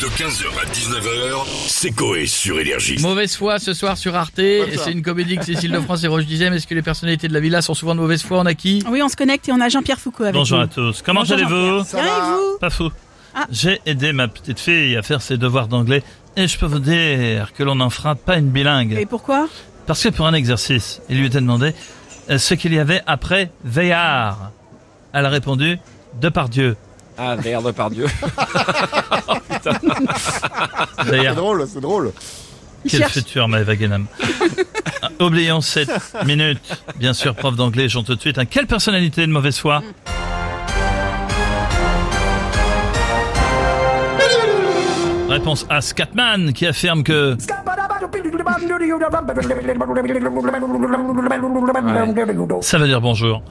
De 0.00 0.06
15h 0.06 0.46
à 0.62 0.64
19h, 0.70 1.44
c'est 1.66 1.90
Coé 1.90 2.26
sur 2.26 2.60
Énergie. 2.60 2.98
Mauvaise 3.00 3.34
foi 3.34 3.58
ce 3.58 3.74
soir 3.74 3.96
sur 3.98 4.14
Arte. 4.14 4.36
C'est 4.36 4.92
une 4.92 5.02
comédie 5.02 5.36
que 5.36 5.44
Cécile 5.44 5.72
de 5.72 5.80
France 5.80 6.04
et 6.04 6.06
Roche 6.06 6.24
disaient. 6.24 6.50
Mais 6.50 6.56
est-ce 6.56 6.68
que 6.68 6.74
les 6.74 6.82
personnalités 6.82 7.26
de 7.26 7.32
la 7.32 7.40
villa 7.40 7.62
sont 7.62 7.74
souvent 7.74 7.96
de 7.96 8.00
mauvaise 8.00 8.22
foi? 8.22 8.38
On 8.38 8.46
a 8.46 8.54
qui? 8.54 8.84
Oui, 8.88 9.02
on 9.02 9.08
se 9.08 9.16
connecte 9.16 9.48
et 9.48 9.52
on 9.52 9.60
a 9.60 9.68
Jean-Pierre 9.68 9.98
Foucault 9.98 10.22
avec 10.22 10.34
Bonjour 10.34 10.58
nous. 10.58 10.64
à 10.64 10.68
tous. 10.68 11.02
Comment 11.02 11.20
Bonjour, 11.22 11.34
allez-vous? 11.36 11.82
Bien 11.92 12.04
et 12.04 12.20
vous? 12.30 12.58
Pas 12.60 12.70
fou. 12.70 12.90
Ah. 13.34 13.46
J'ai 13.50 13.80
aidé 13.86 14.12
ma 14.12 14.28
petite 14.28 14.60
fille 14.60 14.96
à 14.96 15.02
faire 15.02 15.20
ses 15.20 15.36
devoirs 15.36 15.66
d'anglais 15.66 16.04
et 16.36 16.46
je 16.46 16.56
peux 16.58 16.66
vous 16.66 16.78
dire 16.78 17.52
que 17.52 17.64
l'on 17.64 17.74
n'en 17.74 17.90
fera 17.90 18.14
pas 18.14 18.36
une 18.38 18.50
bilingue. 18.50 18.92
Et 18.92 19.06
pourquoi? 19.06 19.48
Parce 19.86 20.02
que 20.04 20.10
pour 20.10 20.26
un 20.26 20.34
exercice, 20.34 21.00
il 21.08 21.18
lui 21.18 21.26
était 21.26 21.40
demandé 21.40 21.74
euh, 22.30 22.38
ce 22.38 22.54
qu'il 22.54 22.72
y 22.72 22.78
avait 22.78 23.02
après 23.06 23.50
Veillard. 23.64 24.52
Elle 25.12 25.26
a 25.26 25.30
répondu 25.30 25.78
Depardieu. 26.20 26.76
Ah, 27.20 27.34
merde, 27.44 27.72
par 27.72 27.90
Dieu. 27.90 28.06
C'est 31.06 31.34
drôle, 31.34 31.66
c'est 31.72 31.80
drôle. 31.80 32.12
Quel 32.88 33.00
cherche. 33.00 33.12
futur, 33.14 33.48
Maëva 33.48 33.74
Guénam. 33.76 34.06
Oublions 35.20 35.60
cette 35.60 35.90
minute. 36.24 36.60
Bien 36.96 37.12
sûr, 37.12 37.34
prof 37.34 37.56
d'anglais, 37.56 37.88
j'en 37.88 38.02
tout 38.04 38.14
de 38.14 38.20
suite. 38.20 38.38
hein. 38.38 38.44
Quelle 38.44 38.66
personnalité 38.66 39.26
de 39.26 39.32
mauvaise 39.32 39.58
foi? 39.58 39.82
Réponse 45.28 45.66
A. 45.68 45.80
Scatman, 45.80 46.52
qui 46.52 46.66
affirme 46.66 47.02
que 47.02 47.36
ça 52.62 52.78
veut 52.78 52.86
dire 52.86 53.00
bonjour. 53.00 53.42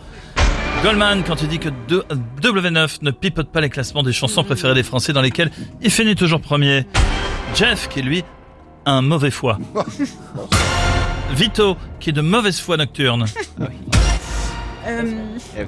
Goldman, 0.87 1.21
quand 1.27 1.41
il 1.41 1.49
dit 1.49 1.59
que 1.59 1.67
deux- 1.89 2.05
W9 2.41 2.99
ne 3.01 3.11
pipote 3.11 3.51
pas 3.51 3.59
les 3.59 3.69
classements 3.69 4.03
des 4.03 4.13
chansons 4.13 4.45
préférées 4.45 4.73
des 4.73 4.83
Français 4.83 5.11
dans 5.11 5.21
lesquelles 5.21 5.51
il 5.81 5.91
finit 5.91 6.15
toujours 6.15 6.39
premier. 6.39 6.85
Jeff, 7.53 7.89
qui 7.89 7.99
est 7.99 8.03
lui, 8.03 8.23
un 8.85 9.01
mauvais 9.01 9.29
foi. 9.29 9.59
Vito, 11.33 11.75
qui 11.99 12.11
est 12.11 12.13
de 12.13 12.21
mauvaise 12.21 12.61
foi 12.61 12.77
nocturne. 12.77 13.25
Euh, 14.88 15.03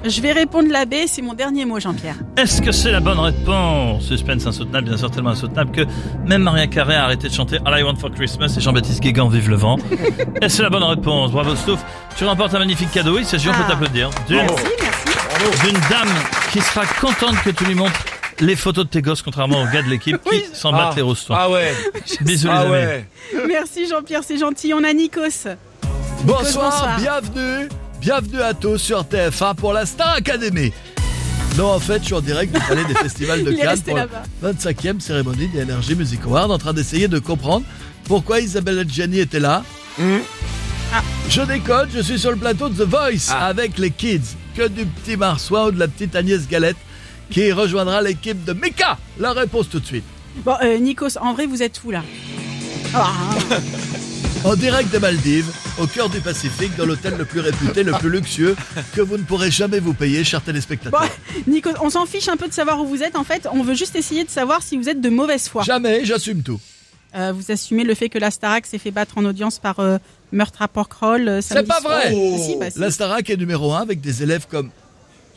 je 0.04 0.20
vais 0.22 0.32
répondre 0.32 0.68
la 0.70 0.86
B, 0.86 0.94
c'est 1.06 1.20
mon 1.22 1.34
dernier 1.34 1.64
mot, 1.66 1.78
Jean-Pierre. 1.78 2.14
Est-ce 2.36 2.62
que 2.62 2.72
c'est 2.72 2.90
la 2.90 3.00
bonne 3.00 3.18
réponse? 3.18 4.04
Suspense 4.06 4.46
insoutenable, 4.46 4.88
bien 4.88 4.96
sûr 4.96 5.10
tellement 5.10 5.30
insoutenable 5.30 5.72
que 5.72 5.82
même 6.26 6.42
Maria 6.42 6.66
Carré 6.66 6.94
a 6.94 7.04
arrêté 7.04 7.28
de 7.28 7.34
chanter 7.34 7.58
All 7.66 7.78
I 7.78 7.82
Want 7.82 7.96
for 7.96 8.10
Christmas 8.10 8.54
et 8.56 8.60
Jean-Baptiste 8.60 9.00
Guégan 9.00 9.28
Vive 9.28 9.50
le 9.50 9.56
vent. 9.56 9.76
Et 10.42 10.48
c'est 10.48 10.62
la 10.62 10.70
bonne 10.70 10.82
réponse? 10.84 11.32
Bravo 11.32 11.54
Stouff. 11.54 11.80
Tu 12.16 12.24
remportes 12.24 12.54
un 12.54 12.58
magnifique 12.60 12.90
cadeau. 12.92 13.18
Il 13.18 13.24
s'agit, 13.26 13.48
on 13.48 13.52
peut 13.52 13.58
Ah. 13.66 13.70
t'applaudir, 13.72 14.08
d'une 14.26 14.36
Merci, 14.38 14.64
merci. 14.80 15.66
d'une 15.66 15.80
dame 15.90 16.08
qui 16.52 16.60
sera 16.62 16.86
contente 16.86 17.36
que 17.44 17.50
tu 17.50 17.64
lui 17.64 17.74
montres 17.74 18.04
les 18.40 18.56
photos 18.56 18.84
de 18.86 18.90
tes 18.90 19.02
gosses, 19.02 19.20
contrairement 19.20 19.60
aux 19.62 19.66
gars 19.66 19.82
de 19.82 19.88
l'équipe 19.90 20.16
qui 20.30 20.44
s'en 20.54 20.72
battent 20.72 20.96
les 20.96 21.02
roustons. 21.02 21.34
Ah 21.36 21.50
ouais. 21.50 21.74
Bisous 22.22 22.46
les 22.48 22.52
Ah 22.54 22.60
amis. 22.60 22.70
ouais. 22.70 23.06
Merci 23.46 23.86
Jean-Pierre, 23.86 24.22
c'est 24.24 24.38
gentil. 24.38 24.72
On 24.72 24.82
a 24.82 24.92
Nikos. 24.94 25.46
Bonsoir, 26.24 26.70
bonsoir. 26.70 26.96
bienvenue, 26.98 27.68
bienvenue 28.00 28.40
à 28.40 28.54
tous 28.54 28.78
sur 28.78 29.02
TF1 29.04 29.54
pour 29.54 29.72
la 29.72 29.86
Star 29.86 30.14
Academy. 30.16 30.72
Non, 31.58 31.72
en 31.72 31.80
fait, 31.80 32.00
je 32.00 32.06
suis 32.06 32.14
en 32.14 32.20
direct 32.20 32.54
du 32.54 32.60
palais 32.60 32.84
des 32.84 32.94
festivals 33.02 33.44
de 33.44 33.52
Cannes 33.52 33.80
pour 33.82 33.96
la 33.96 34.52
25e 34.52 35.00
cérémonie 35.00 35.48
des 35.48 35.62
Energy 35.62 35.94
Music 35.94 36.20
Awards, 36.24 36.50
en 36.50 36.58
train 36.58 36.72
d'essayer 36.72 37.08
de 37.08 37.18
comprendre 37.18 37.64
pourquoi 38.04 38.40
Isabelle 38.40 38.78
Adjani 38.78 39.18
était 39.20 39.40
là. 39.40 39.64
Ah. 40.92 41.02
Je 41.28 41.42
décode, 41.42 41.88
je 41.94 42.00
suis 42.00 42.18
sur 42.18 42.30
le 42.30 42.36
plateau 42.36 42.68
de 42.68 42.84
The 42.84 42.88
Voice 42.88 43.30
Ah. 43.30 43.46
avec 43.46 43.78
les 43.78 43.90
kids. 43.90 44.36
Que 44.56 44.66
du 44.68 44.84
petit 44.84 45.16
Marsouin 45.16 45.66
ou 45.66 45.70
de 45.70 45.78
la 45.78 45.86
petite 45.88 46.16
Agnès 46.16 46.48
Galette 46.48 46.76
qui 47.30 47.52
rejoindra 47.52 48.02
l'équipe 48.02 48.44
de 48.44 48.52
Mika. 48.52 48.98
La 49.18 49.32
réponse 49.32 49.68
tout 49.68 49.78
de 49.78 49.86
suite. 49.86 50.04
Bon, 50.44 50.56
euh, 50.62 50.78
Nikos, 50.78 51.16
en 51.20 51.32
vrai, 51.34 51.46
vous 51.46 51.62
êtes 51.62 51.80
où 51.84 51.90
là 51.92 52.02
Ah, 52.94 53.12
En 54.42 54.56
direct 54.56 54.90
des 54.90 54.98
Maldives, 54.98 55.50
au 55.78 55.86
cœur 55.86 56.08
du 56.08 56.20
Pacifique, 56.20 56.74
dans 56.76 56.86
l'hôtel 56.86 57.14
le 57.18 57.26
plus 57.26 57.40
réputé, 57.40 57.82
le 57.82 57.92
plus 57.92 58.08
luxueux, 58.08 58.56
que 58.94 59.02
vous 59.02 59.18
ne 59.18 59.22
pourrez 59.22 59.50
jamais 59.50 59.80
vous 59.80 59.92
payer, 59.92 60.24
chers 60.24 60.40
Bon, 60.40 60.46
téléspectateurs. 60.46 61.04
Nikos, 61.46 61.70
on 61.82 61.90
s'en 61.90 62.06
fiche 62.06 62.28
un 62.28 62.38
peu 62.38 62.48
de 62.48 62.52
savoir 62.54 62.80
où 62.80 62.86
vous 62.86 63.02
êtes. 63.02 63.16
En 63.16 63.24
fait, 63.24 63.46
on 63.52 63.62
veut 63.62 63.74
juste 63.74 63.96
essayer 63.96 64.24
de 64.24 64.30
savoir 64.30 64.62
si 64.62 64.78
vous 64.78 64.88
êtes 64.88 65.00
de 65.02 65.10
mauvaise 65.10 65.46
foi. 65.48 65.62
Jamais, 65.62 66.06
j'assume 66.06 66.42
tout. 66.42 66.58
Euh, 67.14 67.32
vous 67.36 67.50
assumez 67.50 67.84
le 67.84 67.94
fait 67.94 68.08
que 68.08 68.18
la 68.18 68.30
Starac 68.30 68.64
s'est 68.66 68.78
fait 68.78 68.92
battre 68.92 69.18
en 69.18 69.24
audience 69.26 69.58
par 69.58 69.78
euh, 69.80 69.98
Meurtre 70.32 70.62
à 70.62 70.68
Porquerolles. 70.68 71.28
euh, 71.28 71.40
C'est 71.42 71.66
pas 71.66 71.80
vrai 71.80 72.10
Si, 72.38 72.56
bah, 72.56 72.70
si. 72.70 72.78
La 72.78 72.90
Starac 72.90 73.28
est 73.28 73.36
numéro 73.36 73.74
un 73.74 73.82
avec 73.82 74.00
des 74.00 74.22
élèves 74.22 74.46
comme... 74.50 74.70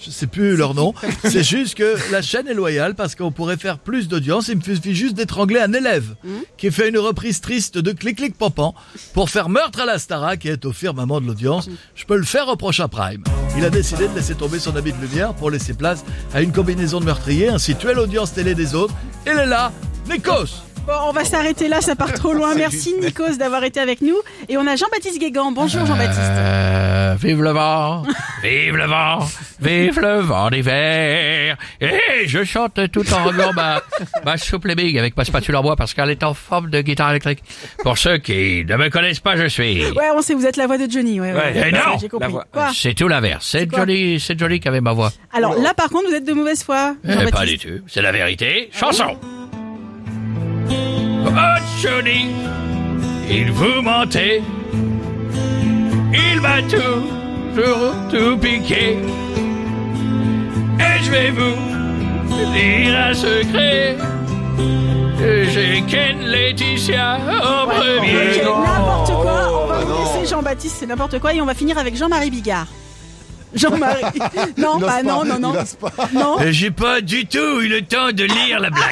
Je 0.06 0.12
sais 0.12 0.28
plus 0.28 0.56
leur 0.58 0.74
nom. 0.74 0.94
C'est 1.24 1.44
juste 1.44 1.76
que 1.76 1.96
la 2.12 2.22
chaîne 2.22 2.48
est 2.48 2.54
loyale 2.54 2.94
parce 2.96 3.16
qu'on 3.16 3.32
pourrait 3.32 3.58
faire 3.58 3.80
plus 3.80 4.08
d'audience. 4.08 4.50
Il 4.50 4.58
me 4.58 4.62
suffit 4.62 4.94
juste 4.96 5.14
d'étrangler 5.16 5.60
un 5.60 5.72
élève 5.72 6.16
qui 6.58 6.72
fait 6.72 6.90
une 6.90 6.98
reprise 6.98 7.40
triste 7.40 7.78
de 7.78 7.92
Clic 7.92 8.18
Clic 8.18 8.38
Pampan 8.38 8.76
pour 9.14 9.30
faire 9.30 9.48
meurtre 9.50 9.82
à 9.82 9.86
la 9.86 10.00
Starac 10.00 10.46
et 10.46 10.50
être 10.50 10.66
au 10.66 10.74
firmament 10.74 11.22
de 11.22 11.28
l'audience. 11.28 11.70
Je 11.96 12.06
peux 12.06 12.18
le 12.18 12.26
faire 12.26 12.48
au 12.50 12.56
prochain 12.56 12.88
prime. 12.88 13.24
Il 13.58 13.64
a 13.64 13.70
décidé 13.70 14.08
de 14.08 14.14
laisser 14.14 14.36
tomber 14.36 14.60
son 14.60 14.76
habit 14.76 14.92
de 14.92 15.02
lumière 15.02 15.34
pour 15.34 15.50
laisser 15.50 15.74
place 15.74 16.04
à 16.34 16.42
une 16.42 16.52
combinaison 16.52 17.00
de 17.00 17.06
meurtriers 17.06 17.50
ainsi 17.50 17.76
tuer 17.76 17.94
l'audience 17.94 18.34
télé 18.34 18.56
des 18.56 18.76
autres. 18.76 18.94
Il 19.26 19.32
est 19.32 19.46
là, 19.46 19.72
Nikos 20.10 20.64
Bon, 20.86 20.94
on 21.08 21.12
va 21.14 21.24
s'arrêter 21.24 21.70
là, 21.70 21.80
ça 21.80 21.96
part 21.96 22.12
trop 22.12 22.34
loin. 22.34 22.56
Merci 22.58 22.94
Nikos 23.00 23.38
d'avoir 23.38 23.64
été 23.64 23.80
avec 23.80 24.02
nous. 24.02 24.18
Et 24.50 24.58
on 24.58 24.68
a 24.68 24.76
Jean-Baptiste 24.76 25.18
Guégan. 25.18 25.54
Bonjour 25.54 25.86
Jean-Baptiste. 25.86 26.20
Euh, 26.20 26.83
Vive 27.20 27.42
le 27.42 27.52
vent, 27.52 28.04
vive 28.44 28.76
le 28.76 28.86
vent, 28.86 29.20
vive 29.60 30.00
le 30.00 30.20
vent 30.20 30.50
d'hiver. 30.50 31.58
Et 31.80 32.28
je 32.28 32.44
chante 32.44 32.80
tout 32.92 33.14
en 33.14 33.24
regardant 33.24 33.54
ma, 33.54 33.82
ma 34.26 34.38
souple 34.38 34.72
et 34.72 34.76
big 34.76 34.98
avec 34.98 35.16
ma 35.16 35.24
spatule 35.24 35.56
en 35.56 35.62
bois 35.62 35.76
parce 35.76 35.94
qu'elle 35.94 36.10
est 36.10 36.24
en 36.24 36.34
forme 36.34 36.70
de 36.70 36.82
guitare 36.82 37.12
électrique. 37.12 37.44
Pour 37.84 37.98
ceux 37.98 38.18
qui 38.18 38.66
ne 38.66 38.76
me 38.76 38.90
connaissent 38.90 39.20
pas, 39.20 39.36
je 39.36 39.46
suis... 39.46 39.86
Ouais, 39.92 40.10
on 40.16 40.22
sait, 40.22 40.34
vous 40.34 40.46
êtes 40.46 40.58
la 40.58 40.68
voix 40.68 40.78
de 40.78 40.90
Johnny. 40.90 41.20
Ouais, 41.20 41.32
ouais. 41.32 41.38
Ouais. 41.38 41.64
Eh 41.68 41.72
non, 41.72 41.98
j'ai 42.00 42.10
compris. 42.10 42.34
C'est 42.74 42.94
tout 42.94 43.08
l'inverse. 43.08 43.48
C'est 43.50 43.70
Johnny, 43.72 44.20
c'est 44.20 44.38
Johnny 44.38 44.60
qui 44.60 44.68
avait 44.68 44.82
ma 44.82 44.94
voix. 44.94 45.12
Alors 45.34 45.56
là, 45.56 45.74
par 45.74 45.90
contre, 45.90 46.10
vous 46.10 46.16
êtes 46.16 46.26
de 46.26 46.34
mauvaise 46.34 46.64
foi. 46.64 46.96
Eh, 47.08 47.32
pas 47.32 47.46
du 47.46 47.58
tout. 47.58 47.82
C'est 47.88 48.02
la 48.02 48.12
vérité. 48.12 48.70
Chanson. 48.72 49.18
Oh 51.26 51.30
Johnny, 51.82 52.28
il 53.30 53.52
vous 53.52 53.82
mentait. 53.82 54.42
Il 56.14 56.42
m'a 56.42 56.62
toujours 56.62 57.94
tout 58.12 58.38
piqué. 58.38 58.98
Et 60.80 61.04
je 61.04 61.12
vais 61.12 61.32
vous 61.32 61.56
dire 62.54 62.98
un 63.10 63.14
secret. 63.14 63.98
J'ai 65.50 65.82
Ken 65.88 66.20
Laetitia 66.22 67.18
Ok, 67.18 67.70
premier. 67.70 68.42
n'importe 68.44 69.12
quoi. 69.12 69.64
On 69.64 69.68
va 69.68 69.80
Oh, 69.82 69.86
vous 69.86 69.90
non. 69.94 70.20
laisser 70.20 70.30
Jean-Baptiste, 70.32 70.76
c'est 70.80 70.86
n'importe 70.86 71.20
quoi. 71.20 71.34
Et 71.34 71.42
on 71.42 71.46
va 71.46 71.54
finir 71.54 71.78
avec 71.78 71.96
Jean-Marie 71.96 72.30
Bigard. 72.32 72.68
Jean-Marie. 73.56 74.04
Non, 74.58 74.78
bah 74.78 74.88
pas, 74.88 75.04
non, 75.04 75.26
non, 75.26 75.40
non. 75.40 75.54
Non. 76.14 76.38
Euh, 76.42 76.52
J'ai 76.52 76.72
pas 76.72 77.02
du 77.02 77.26
tout 77.26 77.62
eu 77.62 77.68
le 77.68 77.82
temps 77.82 78.12
de 78.12 78.24
lire 78.24 78.60
la 78.60 78.70
blague. 78.70 78.84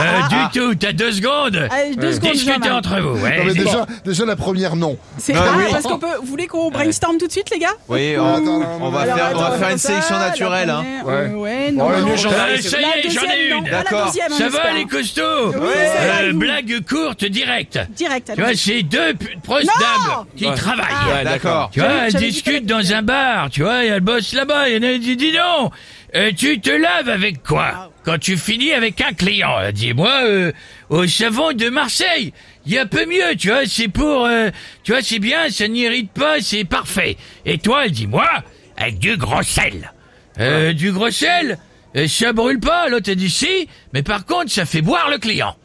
Euh, 0.00 0.28
du 0.28 0.58
tout, 0.58 0.74
t'as 0.74 0.92
deux 0.92 1.12
secondes. 1.12 1.68
Allez, 1.70 1.94
deux 1.96 2.12
secondes, 2.12 2.32
Discutez 2.32 2.52
Jean-Marie. 2.54 2.72
entre 2.72 3.00
vous. 3.00 3.18
ouais. 3.22 3.38
Non, 3.38 3.44
mais 3.46 3.54
déjà, 3.54 3.86
déjà 4.04 4.24
la 4.24 4.36
première, 4.36 4.76
non. 4.76 4.96
C'est 5.18 5.34
Ah 5.34 5.42
ah, 5.46 5.54
oui. 5.56 5.64
parce 5.70 5.84
qu'on 5.84 5.98
peut. 5.98 6.06
Vous 6.20 6.26
voulez 6.26 6.46
qu'on 6.46 6.70
brainstorm 6.70 7.18
tout 7.18 7.26
de 7.26 7.32
suite, 7.32 7.50
les 7.50 7.58
gars 7.58 7.74
Oui, 7.88 8.14
on, 8.18 8.34
Attends, 8.34 8.40
non, 8.40 8.62
on 8.76 8.78
non, 8.78 8.90
va 8.90 9.04
faire, 9.04 9.14
Alors, 9.14 9.30
on 9.34 9.40
va 9.40 9.46
attends, 9.48 9.58
faire 9.58 9.70
une 9.70 9.78
sélection 9.78 10.18
la 10.18 10.28
naturelle. 10.28 10.70
Hein. 10.70 10.84
première, 11.02 11.08
euh, 11.08 11.28
Ouais, 11.34 11.70
non. 11.72 11.86
Oh, 11.88 11.92
le 11.94 12.00
non. 12.02 12.06
mieux, 12.08 12.16
Jean-Marie, 12.16 12.52
Euh, 12.52 12.56
c'est- 12.60 12.68
ça 12.68 12.78
y 12.80 12.82
est, 12.82 13.10
j'en 13.10 13.22
ai 13.22 13.26
deuxième, 13.26 13.50
non. 13.50 13.58
une. 13.58 13.64
Pas 13.64 13.70
la 13.70 13.82
D'accord. 13.82 14.06
deuxième, 14.06 14.26
on 14.32 14.36
Ça 14.36 14.48
va 14.48 14.58
espère. 14.58 14.74
les 14.74 14.84
costauds 14.86 15.22
Oui, 15.48 15.52
ça 15.52 16.06
va, 16.06 16.14
Euh, 16.22 16.28
et 16.28 16.32
vous 16.32 16.38
Blague 16.38 16.84
courte, 16.88 17.24
directe. 17.24 17.78
Direct. 17.96 18.32
Tu 18.34 18.40
vois, 18.42 18.54
c'est 18.54 18.82
deux 18.82 19.14
p- 19.14 19.26
proches 19.42 19.64
Non 19.64 19.72
dames 19.80 20.24
qui 20.36 20.44
travaillent. 20.54 20.86
Ouais, 21.14 21.24
d'accord. 21.24 21.70
Tu 21.72 21.80
vois, 21.80 21.88
J'avais- 21.88 22.00
elles 22.06 22.10
j'avais 22.12 22.24
dit 22.26 22.32
discutent 22.32 22.66
dans 22.66 22.92
un 22.92 23.02
bar, 23.02 23.39
tu 23.48 23.62
vois, 23.62 23.84
et 23.84 23.88
elles 23.88 24.00
bossent 24.00 24.32
là-bas, 24.32 24.68
et 24.68 24.74
elle 24.74 25.00
dit, 25.00 25.16
dis 25.16 25.32
donc, 25.32 25.72
euh, 26.14 26.32
tu 26.36 26.60
te 26.60 26.70
laves 26.70 27.08
avec 27.08 27.42
quoi 27.42 27.90
quand 28.04 28.18
tu 28.18 28.36
finis 28.36 28.72
avec 28.72 29.00
un 29.00 29.12
client 29.12 29.60
Elle 29.60 29.72
dit, 29.72 29.92
moi, 29.92 30.24
euh, 30.24 30.52
au 30.88 31.06
savon 31.06 31.52
de 31.52 31.68
Marseille, 31.68 32.32
il 32.66 32.72
y 32.72 32.78
a 32.78 32.82
un 32.82 32.86
peu 32.86 33.06
mieux, 33.06 33.36
tu 33.38 33.48
vois, 33.48 33.66
c'est 33.66 33.88
pour, 33.88 34.26
euh, 34.26 34.50
tu 34.82 34.92
vois, 34.92 35.02
c'est 35.02 35.18
bien, 35.18 35.50
ça 35.50 35.68
n'irrite 35.68 36.12
pas, 36.12 36.40
c'est 36.40 36.64
parfait. 36.64 37.16
Et 37.44 37.58
toi, 37.58 37.84
elle 37.84 37.92
dit, 37.92 38.06
moi, 38.06 38.28
avec 38.76 38.98
du 38.98 39.16
gros 39.16 39.42
sel. 39.42 39.92
Euh, 40.38 40.72
du 40.72 40.92
gros 40.92 41.10
sel 41.10 41.58
ça 42.06 42.32
brûle 42.32 42.60
pas, 42.60 42.88
l'autre 42.88 43.10
elle 43.10 43.16
dit 43.16 43.28
si, 43.28 43.68
mais 43.92 44.04
par 44.04 44.24
contre 44.24 44.50
ça 44.50 44.64
fait 44.64 44.80
boire 44.80 45.10
le 45.10 45.18
client. 45.18 45.56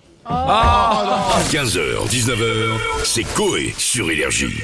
15h, 1.52 2.10
19h, 2.10 2.80
c'est 3.04 3.24
Coé 3.36 3.76
sur 3.78 4.10
Énergie. 4.10 4.64